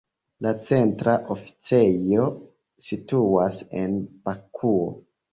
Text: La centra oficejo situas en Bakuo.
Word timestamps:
La 0.43 0.51
centra 0.67 1.11
oficejo 1.35 2.25
situas 2.87 3.61
en 3.83 3.93
Bakuo. 4.31 4.89